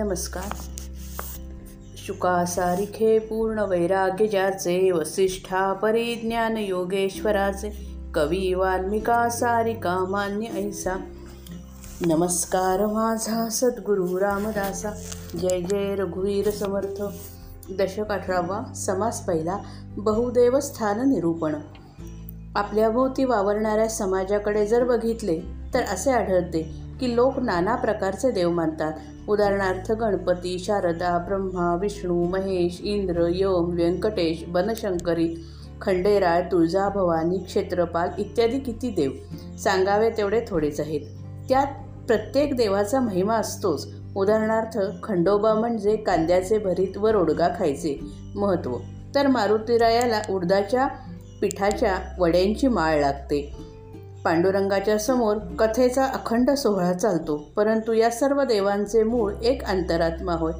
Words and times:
नमस्कार. 0.00 0.56
शुकासारिखे 2.06 3.18
पूर्ण 3.18 3.58
वैराग्य 3.58 4.26
ज्याचे 4.26 4.92
वसिष्ठा 4.92 5.72
परिज्ञान 5.72 6.56
योगेश्वराचे 6.56 7.96
कवी 8.14 8.54
वाल्मिका 8.54 9.28
सारिका 9.28 10.04
मान्य 10.08 10.46
ऐसा. 10.46 11.00
नमस्कार 12.06 12.86
माझा 12.86 13.48
सद्गुरु 13.48 14.20
रामदासा. 14.20 14.90
जय 15.38 15.60
जय 15.60 15.94
रघुवीर 15.94 16.50
समर्थ. 16.50 17.02
दशक 17.78 18.08
अठरावा 18.10 18.72
समास 18.72 19.26
पहिला 19.26 19.58
बहुदेवस्थान 19.96 21.08
निरूपण. 21.08 21.54
आपल्याभोवती 22.56 23.24
वावरणाऱ्या 23.24 23.88
समाजाकडे 23.88 24.66
जर 24.66 24.84
बघितले 24.84 25.40
तर 25.74 25.82
असे 25.82 26.10
आढळते 26.10 26.89
की 27.00 27.16
लोक 27.16 27.38
नाना 27.38 27.74
प्रकारचे 27.74 28.30
देव 28.30 28.50
मानतात. 28.50 28.92
उदाहरणार्थ 29.28 29.92
गणपती 29.92 30.58
शारदा 30.58 31.18
ब्रह्मा 31.18 31.76
विष्णू 31.80 32.24
महेश 32.24 32.80
इंद्र 32.80 33.26
यम 33.34 33.64
व्यंकटेश 33.68 34.44
बनशंकरी 34.48 35.44
खंडेराळ 35.82 36.40
तुळजाभवानी 36.40 37.38
क्षेत्रपाल 37.38 38.08
इत्यादी 38.18 38.58
किती 38.58 38.90
देव? 38.90 39.10
सांगावे 39.58 40.10
तेवढे 40.10 40.40
थोडेच 40.48 40.80
आहेत. 40.80 41.00
त्यात 41.48 41.66
प्रत्येक 42.06 42.56
देवाचा 42.56 43.00
महिमा 43.00 43.34
असतोच. 43.34 43.94
उदाहरणार्थ 44.16 44.78
खंडोबा 45.02 45.54
म्हणजे 45.54 45.96
कांद्याचे 45.96 46.58
भरीत 46.58 46.96
व 46.96 47.06
रोडगा 47.06 47.48
खायचे. 47.58 48.00
महत्त्व 48.34 48.76
तर 49.14 49.26
मारुतीरायाला 49.26 50.22
उडदाच्या 50.30 50.88
पिठाच्या 51.40 51.96
वड्यांची 52.18 52.68
माळ 52.68 53.00
लागते. 53.00 53.69
पांडुरंगाच्या 54.24 54.98
समोर 54.98 55.36
कथेचा 55.36 56.04
अखंड 56.04 56.50
सोहळा 56.50 56.92
चालतो 56.92 57.36
परंतु 57.56 57.92
या 57.92 58.10
सर्व 58.10 58.44
देवांचे 58.44 59.02
मूळ 59.02 59.32
एक 59.42 59.64
अंतरात्मा 59.64 60.32
होय. 60.32 60.52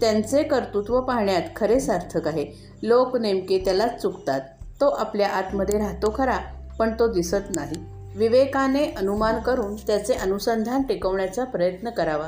त्यांचे 0.00 0.42
कर्तृत्व 0.42 1.00
पाहण्यात 1.00 1.42
खरे 1.56 1.80
सार्थक 1.80 2.28
आहे. 2.28 2.46
लोक 2.82 3.16
नेमके 3.16 3.58
त्यालाच 3.58 4.02
चुकतात. 4.02 4.40
तो 4.80 4.88
आपल्या 4.88 5.28
आतमध्ये 5.28 5.78
राहतो 5.78 6.14
खरा 6.16 6.38
पण 6.78 6.92
तो 6.98 7.12
दिसत 7.12 7.56
नाही. 7.56 7.84
विवेकाने 8.16 8.84
अनुमान 8.84 9.40
करून 9.40 9.76
त्याचे 9.76 10.14
अनुसंधान 10.14 10.82
टिकवण्याचा 10.82 11.44
प्रयत्न 11.44 11.90
करावा. 11.90 12.26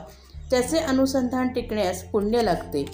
त्याचे 0.51 0.79
अनुसंधान 0.79 1.49
टिकण्यास 1.49 2.03
पुण्य 2.03 2.43
लागते. 2.43 2.85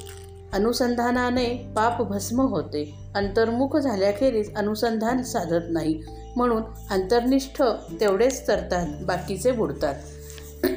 अनुसंधानाने 0.53 1.73
पाप 1.77 2.03
भस्म 2.03 2.41
होते. 2.41 2.95
अंतर्मुख 3.15 3.77
झाल्याखेरीज 3.77 4.55
अनुसंधान 4.55 5.23
साधत 5.23 5.65
नाही. 5.71 6.03
म्हणून 6.37 6.63
अंतर्निष्ठ 6.91 7.63
तेवढेच 8.01 8.49
तरतात 8.49 9.05
बाकीचे 9.05 9.53
बुडतात. 9.53 9.95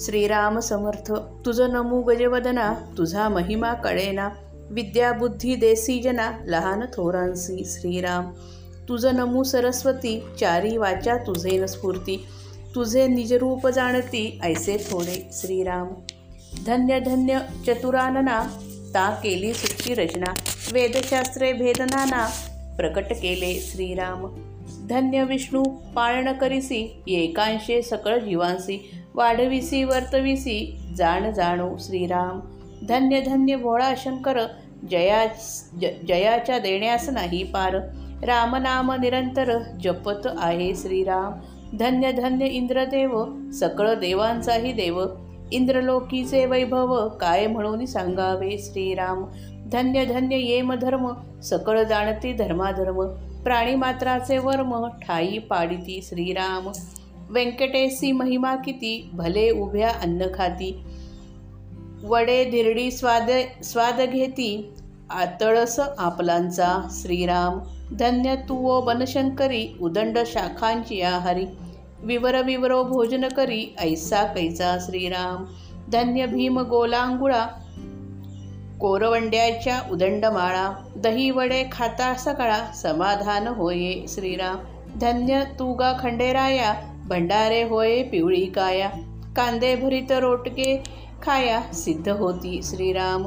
श्रीराम 0.00 0.58
समर्थ 0.58 1.12
तुझं 1.46 1.70
नमू 1.70 2.02
गजवदना 2.02 2.72
तुझा 2.72 3.28
महिमा 3.28 3.72
कळेना. 3.72 4.28
विद्याबुद्धी 4.70 5.54
देसी 5.54 6.02
जना 6.02 6.32
लहान 6.46 6.80
थोरांसी 6.80 7.62
श्रीराम. 7.66 8.32
तुझं 8.88 9.14
नमू 9.14 9.42
सरस्वती 9.42 10.24
चारी 10.40 10.76
वाचा 10.76 11.16
तुझे 11.16 11.58
न 11.58 11.66
स्फूर्ती. 11.66 12.26
तुझे 12.74 13.06
निजरूप 13.06 13.68
जाणती 13.68 14.40
ऐसे 14.42 14.86
थोडे 14.90 15.28
श्रीराम. 15.32 15.88
धन्य 16.66 17.00
धन्य 17.00 17.38
चतुरानना 17.66 18.42
ता 18.94 19.10
केली 19.22 19.54
सुखी 19.54 19.94
रचना 19.94 20.34
वेदशास्त्रे 20.72 21.52
भेदनाना 21.52 22.26
प्रकट 22.76 23.12
केले 23.12 23.60
श्रीराम. 23.60 24.26
धन्य 24.88 25.24
विष्णू 25.24 25.62
पाळण 25.94 26.32
करीसी 26.32 27.02
एकांशे 27.08 27.82
सकळ 27.82 28.18
जीवांसी 28.18 28.90
वाढविसी 29.14 29.84
वर्तविसी 29.84 30.76
जाण 30.96 31.30
जाणो 31.30 31.76
श्रीराम. 31.80 32.40
धन्य 32.88 33.20
धन्य 33.20 33.56
भोळा 33.56 33.94
शंकर 33.96 34.38
जया 34.90 35.26
ज 35.80 35.84
जयाच्या 36.08 36.58
देण्यास 36.58 37.08
नाही 37.08 37.42
पार. 37.42 37.74
रामनाम 38.24 38.92
निरंतर 38.92 39.58
जपत 39.84 40.28
आहे 40.38 40.74
श्रीराम. 40.74 41.32
धन्य 41.78 42.12
धन्य 42.12 42.46
इंद्रदेव 42.46 43.24
सकळ 43.50 43.94
देवांचाही 43.94 44.72
देव 44.72 45.04
इंद्रलोकीचे 45.52 46.46
वैभव 46.46 47.08
काय 47.08 47.46
म्हणून 47.46 47.86
सांगावे 47.86 48.58
श्रीराम? 48.58 49.24
धन्य 49.72 50.04
धन्य 50.04 50.36
येम 50.36 50.72
धर्म 50.72 51.12
सकळ 51.42 51.82
जाणती 51.82 52.32
धर्माधर्म. 52.32 53.02
प्राणीमात्राचे 53.44 54.38
वर्म 54.38 54.86
ठाई 54.86 55.38
पाडिती 55.38 56.00
श्रीराम. 56.02 56.72
व्यंकटेशी 57.30 58.12
महिमा 58.12 58.56
किती 58.56 59.10
भले 59.12 59.50
उभ्या 59.50 59.88
अन्न 60.02 60.24
खाती. 60.34 60.80
वडे 62.04 62.44
धिरडी 62.44 62.90
स्वाद 62.90 63.30
स्वाद 63.64 64.00
घेती 64.00 64.72
आतळस 65.10 65.80
आपलांचा 65.98 66.88
श्रीराम. 66.90 67.58
धन्य 67.96 68.34
तू 68.34 68.78
ओ 68.78 68.80
बनशंकरी 68.80 69.76
उदंड 69.80 70.18
शाखांची 70.26 71.00
आहारी. 71.00 71.44
विवर 72.04 72.42
विवरो 72.42 72.84
भोजन 72.84 73.28
करी 73.28 73.74
ऐसा 73.78 74.22
कैचा 74.22 74.78
श्रीराम? 74.80 75.44
धन्य 75.92 76.26
भीम 76.26 76.58
गोलांगुळा 76.58 77.46
कोरवंड्याच्या 78.80 79.80
उदंडमाळा 79.90 80.72
दही 80.96 81.30
वडे 81.30 81.64
खाता 81.72 82.14
सकाळा 82.14 82.66
समाधान 82.74 83.46
होये 83.46 84.04
श्रीराम. 84.08 84.56
धन्य 85.00 85.44
तुगा 85.58 85.92
खंडेराया 86.00 86.74
भंडारे 87.08 87.62
होये 87.62 88.02
पिवळी 88.02 88.46
काया 88.46 88.88
कांदे 89.36 89.76
भरीत 89.76 90.12
रोटके 90.12 90.82
खाया 91.22 91.62
सिद्ध 91.72 92.08
होती 92.08 92.60
श्रीराम. 92.62 93.26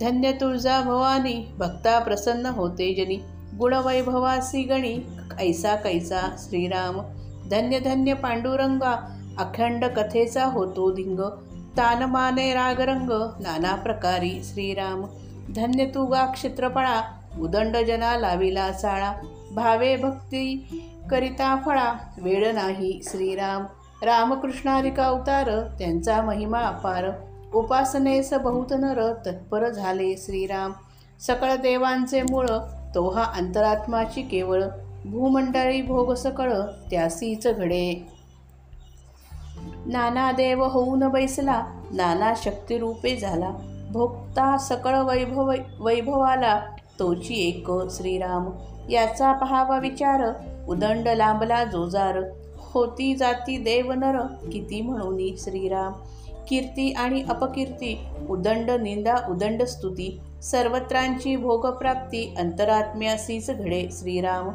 धन्य 0.00 0.32
तुळजा 0.32 0.80
भवानी 0.80 1.52
भक्ता 1.58 1.98
प्रसन्न 1.98 2.46
होते 2.46 2.94
जनी. 2.94 3.16
गुणवैभवासी 3.58 4.62
गणी 4.62 4.98
ऐसा 5.40 5.74
कैसा 5.74 6.36
श्रीराम? 6.38 7.00
धन्य 7.50 7.78
धन्य 7.80 8.14
पांडुरंगा 8.14 8.94
अखंड 9.38 9.84
कथेचा 9.84 10.44
होतो 10.44 10.90
धिंग 10.92 11.20
तानमाने 11.76 12.52
रागरंग 12.54 13.10
नाना 13.40 13.74
प्रकारी 13.74 14.40
श्रीराम. 14.44 15.04
धन्य 15.56 15.84
तुगा 15.86 16.24
क्षेत्रफळा 16.26 17.00
उदंड 17.40 17.76
जना 17.76 18.16
लाविला 18.16 18.70
चाळा 18.70 19.12
भावे 19.54 19.96
भक्ती 19.96 20.44
करिता 21.10 21.54
फळा 21.66 21.92
वेळ 22.22 22.52
नाही 22.54 23.00
श्रीराम. 23.04 23.64
रामकृष्णारिका 24.02 25.04
अवतार 25.04 25.50
त्यांचा 25.78 26.20
महिमा 26.22 26.58
अपार 26.58 27.04
उपासनेस 27.54 28.32
बहुत 28.34 28.72
नर 28.72 29.00
तत्पर 29.26 29.68
झाले 29.68 30.14
श्रीराम. 30.16 30.72
सकळ 31.20 31.54
देवांचे 31.54 32.22
मूळ 32.22 32.46
तो 32.94 33.08
हा 33.10 33.24
अंतरात्माची 33.36 34.22
केवळ 34.22 34.62
भूमंडळी 35.04 35.82
भोग 35.82 36.14
सकळ 36.14 36.52
त्यासीच 36.90 37.46
घडे. 37.46 38.06
नाना 39.86 40.32
देव 40.32 40.64
होऊन 40.64 41.08
बैसला 41.08 41.66
नाना 41.92 42.32
शक्तिरूपे 42.36 43.16
झाला. 43.16 43.50
भोक्ता 43.92 44.56
सकळ 44.56 44.96
वैभव 44.98 45.54
वैभवाला 45.80 46.60
तोची 46.98 47.48
एक 47.48 47.72
श्रीराम. 47.90 48.50
याचा 48.90 49.32
पहावा 49.32 49.78
विचार 49.78 50.32
उदंड 50.68 51.08
लांबला 51.08 51.64
जोजार. 51.64 52.18
होती 52.56 53.14
जाती 53.14 53.56
देव 53.58 53.92
नर 53.92 54.20
किती 54.52 54.80
म्हणून 54.80 55.36
श्रीराम. 55.38 55.92
कीर्ती 56.48 56.92
आणि 56.92 57.22
अपकीर्ती 57.22 58.00
उदंड 58.28 58.70
निंदा 58.70 59.14
उदंड 59.30 59.62
स्तुती. 59.62 60.20
सर्वत्रांची 60.42 61.36
भोगप्राप्ती 61.36 62.34
अंतरात्म्यासीच 62.38 63.50
घडे 63.50 63.88
श्रीराम. 63.92 64.48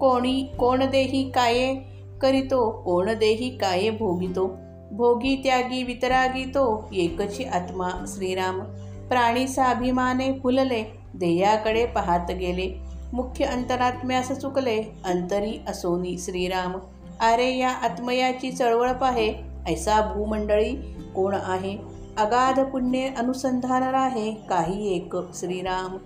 कोणी 0.00 0.42
कोण 0.58 0.90
देही 0.90 1.30
काये 1.30 1.74
करीतो 2.20 2.70
कोण 2.70 3.14
देही 3.14 3.58
काये 3.58 3.90
भोगितो. 3.90 4.58
भोगी 4.92 5.36
त्यागी 5.36 5.82
वितरागी 5.82 6.44
तो 6.44 6.88
एकची 6.92 7.44
आत्मा 7.44 7.88
श्रीराम. 8.06 8.60
प्राणीचा 9.08 9.64
अभिमाने 9.64 10.32
फुलले 10.42 10.98
देयाकडे 11.14 11.86
पाहत 11.86 12.30
गेले. 12.30 12.80
मुख्य 13.12 13.44
अंतरात्म्यास 13.44 14.32
चुकले 14.32 14.82
अंतरी 15.04 15.60
असोनी 15.68 16.18
श्रीराम. 16.18 16.76
अरे 17.20 17.56
या 17.56 17.70
आत्मयाची 17.70 18.52
चळवळ 18.52 18.92
पाहे 18.92 19.34
ऐसा 19.66 20.12
भूमंडळी 20.14 20.72
कोण 21.14 21.34
आहे? 21.42 21.78
अगाध 22.18 22.60
पुण्य 22.60 23.08
अनुसंधान 23.18 23.82
राहे 23.82 24.32
काही 24.48 24.96
एक 24.96 25.16
श्रीराम. 25.34 25.96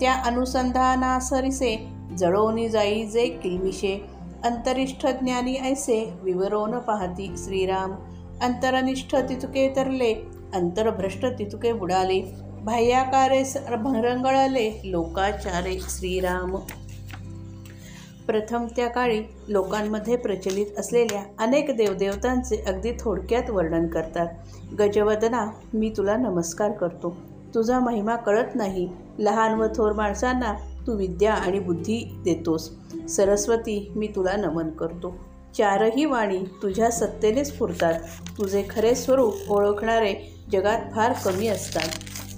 त्या 0.00 0.14
अनुसंधानासरिसे 0.14 1.99
जळवणी 2.18 2.68
जाई 2.68 3.04
जे 3.04 3.26
किलमिशे 3.26 4.06
अंतरिष्ठ 4.44 5.06
ज्ञानी 5.06 5.54
ऐसे 5.54 6.12
विवरोन 6.22 6.78
पाहती 6.78 7.34
श्रीराम. 7.36 7.92
अंतरनिष्ठ 8.42 9.16
तितुके 9.16 9.72
तरले 9.76 10.14
अंतरभ्रष्ट 10.54 11.26
तितुके 11.26 11.72
बुडाले. 11.72 12.22
बाह्याकारे 12.62 13.42
भरंगळले 13.76 14.80
लोकाचारे 14.84 15.78
श्रीराम. 15.80 16.56
प्रथम 18.26 18.66
त्या 18.76 18.88
काळी 18.88 19.22
लोकांमध्ये 19.48 20.16
प्रचलित 20.16 20.66
असलेल्या 20.78 21.22
अनेक 21.38 21.76
देवदेवतांचे 21.76 22.56
अगदी 22.66 22.90
थोडक्यात 23.00 23.50
वर्णन 23.50 23.86
करतात. 23.86 24.26
गजवदना 24.78 25.50
मी 25.74 25.92
तुला 25.96 26.16
नमस्कार 26.16 26.72
करतो. 26.72 27.16
तुझा 27.54 27.80
महिमा 27.80 28.16
कळत 28.16 28.54
नाही. 28.54 28.88
लहान 29.18 29.54
व 29.54 29.66
थोर 29.66 29.92
माणसांना 29.92 30.54
तू 30.90 30.94
विद्या 30.96 31.34
आणि 31.34 31.58
बुद्धी 31.58 32.14
देतोस. 32.24 32.70
सरस्वती 33.08 33.92
मी 33.96 34.06
तुला 34.06 34.36
नमन 34.36 34.70
करतो. 34.70 35.16
चारही 35.58 36.04
वाणी 36.04 36.38
तुझ्या 36.38 36.90
सत्तेने 36.90 37.44
स्फुरतात 37.44 37.94
तुझे 38.38 38.64
खरे 38.70 38.94
स्वरूप 38.94 39.34
ओळखणारे 39.48 40.34
जगात 40.52 40.80
फार 40.94 41.12
कमी 41.24 41.46
असतात. 41.46 41.88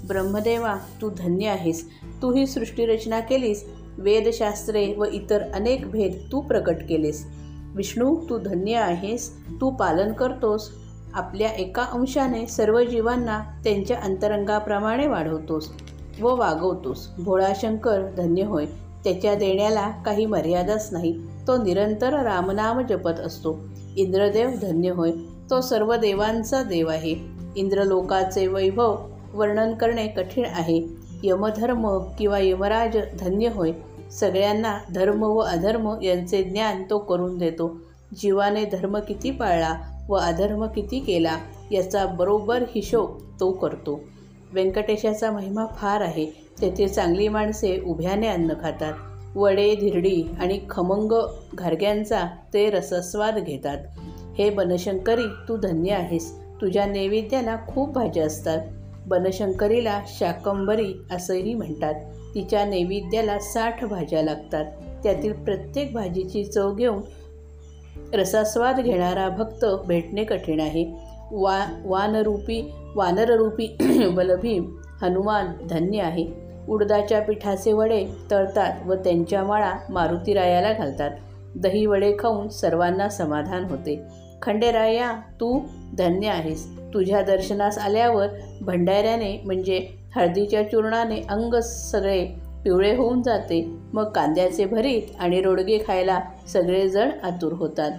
ब्रह्मदेवा 0.07 0.75
तू 1.01 1.09
धन्य 1.09 1.47
आहेस. 1.47 1.89
तू 2.21 2.33
ही 2.33 2.47
सृष्टीरचना 2.47 3.19
केलीस. 3.19 3.65
वेदशास्त्रे 3.97 4.93
व 4.93 5.03
इतर 5.03 5.41
अनेक 5.53 5.91
भेद 5.91 6.31
तू 6.31 6.41
प्रकट 6.41 6.75
केलेस. 6.89 7.27
विष्णू 7.75 8.15
तू 8.29 8.37
धन्य 8.37 8.75
आहेस. 8.75 9.37
तू 9.61 9.69
पालन 9.69 10.13
करतोस. 10.13 10.71
आपल्या 11.13 11.49
एका 11.49 11.81
अंशाने 11.81 12.47
सर्व 12.47 12.83
जीवांना 12.83 13.39
त्यांच्या 13.63 13.97
अंतरंगाप्रमाणे 13.97 15.07
वाढवतोस. 15.07 15.71
व 16.21 16.35
वागवतोस. 16.35 17.09
भोळा 17.17 17.53
शंकर 17.55 18.01
धन्य 18.17 18.43
होय. 18.43 18.65
त्याच्या 19.03 19.35
देण्याला 19.35 19.89
काही 19.89 20.25
मर्यादाच 20.25 20.89
नाही. 20.91 21.19
तो 21.47 21.63
निरंतर 21.63 22.13
रामनाम 22.13 22.81
जपत 22.81 23.19
असतो. 23.19 23.59
इंद्रदेव 23.97 24.49
धन्य 24.61 24.89
होय. 24.89 25.11
तो 25.49 25.61
सर्व 25.61 25.95
देवांचा 25.95 26.63
देव 26.63 26.87
आहे. 26.87 27.15
इंद्रलोकाचे 27.55 28.47
वैभव 28.47 28.97
वर्णन 29.33 29.73
करणे 29.73 30.07
कठीण 30.07 30.45
आहे. 30.45 30.87
यमधर्म 31.23 31.97
किंवा 32.19 32.39
यमराज 32.39 32.97
धन्य 33.19 33.47
होय. 33.47 33.71
सगळ्यांना 34.11 34.77
धर्म 34.95 35.23
व 35.23 35.37
अधर्म 35.37 36.01
यांचे 36.01 36.43
ज्ञान 36.43 36.83
तो 36.89 36.97
करून 36.97 37.37
देतो. 37.37 37.75
जीवाने 38.17 38.65
धर्म 38.65 38.99
किती 38.99 39.31
पाळला 39.31 39.75
व 40.09 40.15
अधर्म 40.15 40.65
किती 40.65 40.99
केला 40.99 41.37
याचा 41.71 42.05
बरोबर 42.05 42.63
हिशोब 42.75 43.17
तो 43.39 43.51
करतो. 43.51 43.99
व्यंकटेशाचा 44.53 45.31
महिमा 45.31 45.65
फार 45.65 46.01
आहे. 46.01 46.25
तेथे 46.61 46.87
चांगली 46.87 47.27
माणसे 47.27 47.79
उभ्याने 47.85 48.27
अन्न 48.27 48.53
खातात. 48.61 48.93
वडे 49.35 49.75
धिरडी 49.75 50.23
आणि 50.39 50.59
खमंग 50.69 51.11
घारग्यांचा 51.53 52.23
ते 52.53 52.69
रसस्वाद 52.69 53.37
घेतात. 53.37 53.77
हे 54.37 54.49
बनशंकरी 54.49 55.27
तू 55.47 55.57
धन्य 55.57 55.91
आहेस. 55.91 56.39
तुझ्या 56.39 56.85
नैवेद्याला 56.85 57.57
खूप 57.67 57.93
भाज्या 57.93 58.25
असतात. 58.25 58.59
बनशंकरीला 59.07 60.01
शाकंबरी 60.07 60.93
असंही 61.11 61.53
म्हणतात. 61.53 61.93
तिच्या 62.35 62.65
नैवेद्याला 62.65 63.39
साठ 63.39 63.85
भाज्या 63.85 64.23
लागतात. 64.23 64.65
त्यातील 65.03 65.33
प्रत्येक 65.33 65.93
भाजीची 65.93 66.45
चव 66.45 66.75
घेऊन 66.75 67.01
रसास्वाद 68.13 68.79
घेणारा 68.79 69.29
भक्त 69.29 69.65
भेटणे 69.87 70.23
कठीण 70.23 70.59
आहे. 70.59 71.13
वा 71.31 71.65
वानरूपी 71.85 72.71
वानररूपी 72.95 73.77
बलभीम 74.15 74.75
हनुमान 75.01 75.47
धन्य 75.69 76.01
आहे. 76.01 76.27
उडदाच्या 76.69 77.21
पिठाचे 77.21 77.73
वडे 77.73 78.05
तळतात 78.31 78.87
व 78.87 78.93
त्यांच्या 78.93 79.43
माळा 79.43 79.73
मारुतीरायाला 79.89 80.73
घालतात. 80.73 81.11
दही 81.55 81.85
वडे 81.85 82.15
खाऊन 82.19 82.47
सर्वांना 82.47 83.09
समाधान 83.09 83.63
होते. 83.63 84.01
खंडेराया 84.41 85.11
तू 85.11 85.59
धन्य 85.97 86.27
आहेस. 86.27 86.67
तुझ्या 86.93 87.21
दर्शनास 87.21 87.77
आल्यावर 87.77 88.27
भंडाऱ्याने 88.61 89.41
म्हणजे 89.45 89.87
हळदीच्या 90.15 90.63
चूर्णाने 90.63 91.21
अंग 91.29 91.59
सगळे 91.59 92.25
पिवळे 92.63 92.95
होऊन 92.95 93.21
जाते. 93.21 93.69
मग 93.93 94.03
कांद्याचे 94.03 94.65
भरीत 94.65 95.01
आणि 95.19 95.41
रोडगे 95.41 95.77
खायला 95.87 96.19
सगळेजण 96.47 97.09
आतुर 97.23 97.53
होतात. 97.53 97.91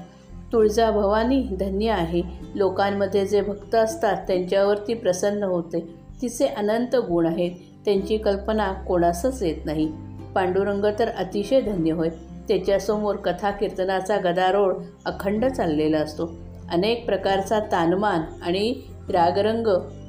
तुळजा 0.54 0.90
भवानी 0.90 1.42
धन्य 1.42 1.90
आहे. 1.90 2.22
लोकांमध्ये 2.54 3.26
जे 3.26 3.40
भक्त 3.40 3.74
असतात 3.74 4.16
त्यांच्यावरती 4.16 4.94
प्रसन्न 4.94 5.42
होते. 5.42 5.94
तिचे 6.22 6.46
अनंत 6.46 6.96
गुण 6.96 7.26
आहेत. 7.26 7.50
त्यांची 7.84 8.16
कल्पना 8.16 8.72
कोणासच 8.72 9.42
येत 9.42 9.56
नाही. 9.64 9.92
पांडुरंग 10.34 10.84
तर 10.98 11.08
अतिशय 11.08 11.60
धन्य 11.60 11.92
होय. 11.92 12.08
त्याच्यासमोर 12.48 13.16
कथा 13.16 13.50
कीर्तनाचा 13.50 14.16
गदारोळ 14.16 14.74
अखंड 15.04 15.46
चाललेला 15.46 15.98
असतो. 15.98 16.30
अनेक 16.72 17.06
प्रकारचा 17.06 17.60
तानमान 17.60 18.20
आणि 18.42 18.74
रागरंग 19.08 19.66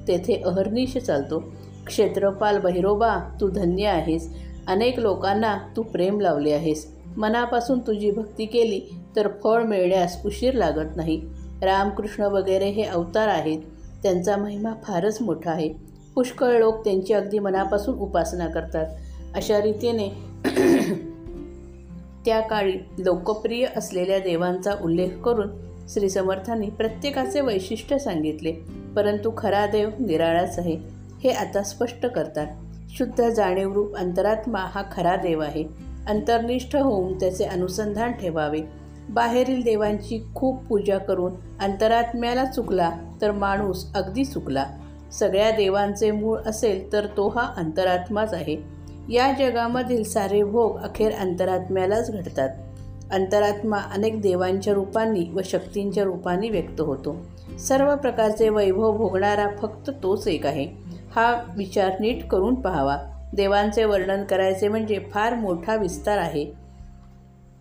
तेथे 0.07 0.41
अहर्निश 0.45 0.97
चालतो. 0.97 1.43
क्षेत्रपाल 1.87 2.59
भैरोबा 2.59 3.17
तू 3.41 3.49
धन्य 3.49 3.87
आहेस. 3.87 4.33
अनेक 4.67 4.99
लोकांना 4.99 5.57
तू 5.77 5.81
प्रेम 5.81 6.19
लावले 6.19 6.51
आहेस. 6.51 6.95
मनापासून 7.17 7.79
तुझी 7.79 8.11
भक्ती 8.11 8.45
केली 8.45 8.81
तर 9.15 9.27
फळ 9.43 9.63
मिळण्यास 9.63 10.17
उशीर 10.25 10.53
लागत 10.53 10.95
नाही. 10.95 11.21
रामकृष्ण 11.61 12.23
वगैरे 12.23 12.69
हे 12.69 12.83
अवतार 12.83 13.27
आहेत. 13.27 13.59
त्यांचा 14.03 14.37
महिमा 14.37 14.73
फारच 14.83 15.21
मोठा 15.21 15.51
आहे. 15.51 15.73
पुष्कळ 16.15 16.57
लोक 16.59 16.83
त्यांची 16.83 17.13
अगदी 17.13 17.39
मनापासून 17.39 17.99
उपासना 17.99 18.47
करतात. 18.47 18.85
अशा 19.35 19.61
रीतीने 19.61 20.09
त्या 22.25 22.39
काळी 22.41 22.73
लोकप्रिय 22.99 23.65
असलेल्या 23.77 24.19
देवांचा 24.19 24.71
उल्लेख 24.81 25.09
करून 25.09 25.49
श्री 25.89 26.09
समर्थांनी 26.09 26.69
प्रत्येकाचे 26.69 27.41
वैशिष्ट्य 27.41 27.97
सांगितले. 27.97 28.51
परंतु 28.95 29.31
खरा 29.37 29.65
देव 29.65 29.89
निराळाच 29.99 30.59
आहे 30.59 30.77
हे 31.23 31.29
आता 31.29 31.63
स्पष्ट 31.63 32.05
करतात. 32.05 32.47
शुद्ध 32.89 33.29
जाणीवरूप 33.29 33.95
अंतरात्मा 33.95 34.59
हा 34.59 34.83
खरा 34.91 35.15
देव 35.15 35.39
आहे. 35.39 35.65
अंतर्निष्ठ 36.07 36.75
होऊन 36.75 37.19
त्याचे 37.19 37.43
अनुसंधान 37.43 38.11
ठेवावे. 38.11 38.84
बाहेरील 39.09 39.63
देवांची 39.63 40.27
खूप 40.35 40.63
पूजा 40.63 40.97
करून 40.97 41.33
अंतरात्म्याला 41.59 42.45
चुकला 42.45 42.91
तर 43.21 43.31
माणूस 43.31 43.93
अगदी 43.95 44.25
चुकला. 44.25 44.65
सगळ्या 45.11 45.51
देवांचे 45.51 46.11
मूळ 46.11 46.37
असेल 46.37 46.93
तर 46.93 47.05
तो 47.05 47.29
हा 47.29 47.53
अंतरात्माच 47.57 48.33
आहे. 48.33 48.57
या 49.09 49.31
जगामधील 49.39 50.03
सारे 50.03 50.43
भोग 50.43 50.77
अखेर 50.77 51.11
अंतरात्म्यालाच 51.11 52.11
घडतात. 52.11 52.49
अंतरात्मा 53.11 53.77
अनेक 53.77 54.21
देवांच्या 54.21 54.73
रूपांनी 54.73 55.25
व 55.33 55.39
शक्तींच्या 55.45 56.03
रूपांनी 56.03 56.49
व्यक्त 56.49 56.81
होतो. 56.81 57.15
सर्व 57.59 57.95
प्रकारचे 57.95 58.49
वैभव 58.49 58.97
भोगणारा 58.97 59.47
फक्त 59.61 59.89
तोच 60.03 60.27
एक 60.27 60.45
आहे. 60.45 60.67
हा 61.15 61.43
विचार 61.57 61.91
नीट 61.99 62.27
करून 62.27 62.55
पाहावा. 62.55 62.97
देवांचे 63.33 63.83
वर्णन 63.83 64.23
करायचे 64.23 64.67
म्हणजे 64.67 64.99
फार 65.11 65.33
मोठा 65.33 65.75
विस्तार 65.75 66.17
आहे. 66.17 66.64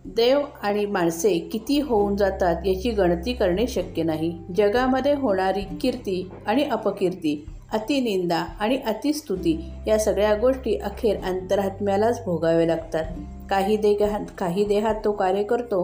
देव 0.05 0.41
आणि 0.63 0.85
माणसे 0.85 1.37
किती 1.51 1.79
होऊन 1.79 2.15
जातात 2.15 2.65
याची 2.65 2.89
गणती 2.89 3.33
करणे 3.33 3.67
शक्य 3.67 4.03
नाही. 4.03 4.37
जगामध्ये 4.57 5.13
होणारी 5.13 5.61
कीर्ती 5.81 6.29
आणि 6.47 6.63
अपकीर्ती 6.63 7.45
अतिनिंदा 7.73 8.37
आणि 8.59 8.77
अतिस्तुती 8.77 9.57
या 9.87 9.97
सगळ्या 9.99 10.33
गोष्टी 10.35 10.75
अखेर 10.75 11.17
अंतरात्म्यालाच 11.23 12.21
भोगावे 12.25 12.67
लागतात. 12.67 13.05
काही 13.49 13.77
देहात 13.77 14.25
काही 14.37 14.65
देहात 14.65 14.95
तो 15.05 15.11
कार्य 15.11 15.43
करतो 15.43 15.83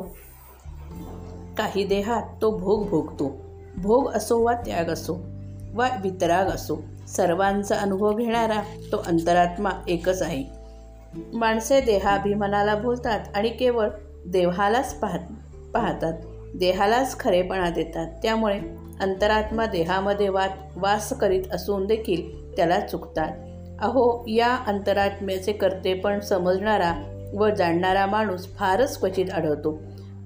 काही 1.57 1.83
देहात 1.83 2.23
तो 2.41 2.57
भोग 2.57 2.87
भोगतो. 2.89 3.31
भोग 3.77 4.11
असो 4.11 4.43
वा 4.43 4.53
त्याग 4.53 4.89
असो 4.89 5.17
वा 5.75 5.87
वितराग 6.03 6.45
असो 6.45 6.81
सर्वांचा 7.07 7.75
अनुभव 7.75 8.13
घेणारा 8.13 8.61
तो 8.91 8.97
अंतरात्मा 8.97 9.69
एकच 9.87 10.21
आहे. 10.21 10.43
माणसे 11.33 11.81
देहाभिमानाला 11.81 12.75
बोलतात 12.75 13.19
आणि 13.35 13.49
केवळ 13.49 13.89
देहालाच 14.25 14.93
पाहत 14.93 15.19
पाहतात. 15.73 16.13
देहालाच 16.55 17.19
खरेपणा 17.19 17.69
देतात 17.69 18.07
त्यामुळे 18.23 18.59
अंतरात्मा 18.99 19.65
देहामध्ये 19.65 20.29
वात 20.29 20.49
वास 20.75 21.13
करीत 21.13 21.43
असून 21.51 21.85
देखील 21.85 22.55
त्याला 22.55 22.79
चुकतात. 22.79 23.31
अहो 23.81 24.25
या 24.27 24.55
अंतरात्म्याचे 24.67 25.51
कर्तेपण 25.51 26.19
समजणारा 26.19 26.93
व 27.33 27.49
जाणणारा 27.49 28.05
माणूस 28.05 28.47
फारच 28.55 28.99
क्वचित 28.99 29.29
आढळतो. 29.29 29.77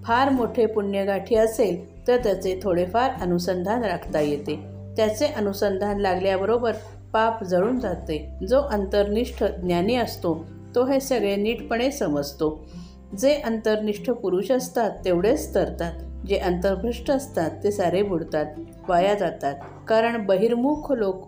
फार 0.04 0.30
मोठे 0.30 0.66
पुण्यगाठी 0.66 1.36
असेल 1.36 2.08
तर 2.08 2.18
त्याचे 2.18 2.60
थोडेफार 2.64 3.12
अनुसंधान 3.22 3.84
राखता 3.84 4.20
येते. 4.20 4.60
त्याचे 4.98 5.26
अनुसंधान 5.26 5.98
लागल्याबरोबर 5.98 6.72
पाप 7.14 7.44
जळून 7.44 7.80
जाते. 7.80 8.30
जो 8.50 8.62
अंतर्निष्ठ 8.62 9.44
ज्ञानी 9.44 9.96
असतो 9.96 10.46
तो 10.76 10.86
हे 10.86 11.00
सगळे 11.00 11.36
नीटपणे 11.36 11.92
समजतो. 11.92 12.66
जे 13.20 13.34
अंतर्निष्ठ 13.34 14.10
पुरुष 14.10 14.52
असतात 14.52 14.92
तेवढेच 15.06 15.56
तरतात. 15.56 15.94
जे 16.28 16.38
अंतर्भ्रष्ट 16.38 17.12
असतात 17.12 17.50
ते 17.64 17.72
सारे 17.72 18.02
बुडतात 18.02 18.46
वाया 18.88 19.14
जातात. 19.14 19.56
कारण 19.88 20.26
बहिर्मुख 20.26 20.92
लोक 20.92 21.28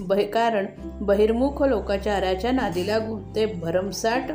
बहि 0.00 0.26
कारण 0.26 0.66
बहिर्मुख 1.00 1.62
लोकाचाराच्या 1.62 2.52
नादी 2.52 2.86
लागून 2.86 3.34
ते 3.34 3.46
भरमसाठ 3.46 4.30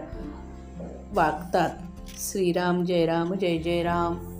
वागतात. 1.14 1.70
श्रीराम 2.08 2.86
जय 2.86 3.06
राम 3.06 3.34
जय 3.34 3.58
जय 3.58 3.84
राम. 3.84 4.35